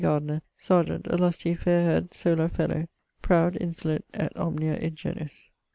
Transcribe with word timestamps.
Gardiner, 0.03 0.41
serjeant, 0.57 1.05
a 1.05 1.15
lusty 1.15 1.53
faire 1.53 1.83
haired 1.83 2.11
solar 2.11 2.49
fellow, 2.49 2.87
prowd, 3.21 3.55
insolent, 3.61 4.03
et 4.15 4.35
omnia 4.35 4.75
id 4.79 4.95
genus. 4.95 5.51